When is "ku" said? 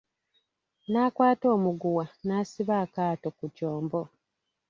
3.37-3.45